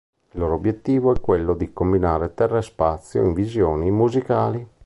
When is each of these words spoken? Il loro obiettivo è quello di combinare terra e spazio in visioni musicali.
Il 0.33 0.39
loro 0.39 0.55
obiettivo 0.55 1.13
è 1.15 1.19
quello 1.21 1.53
di 1.53 1.73
combinare 1.73 2.33
terra 2.33 2.57
e 2.57 2.63
spazio 2.63 3.21
in 3.21 3.33
visioni 3.35 3.91
musicali. 3.91 4.67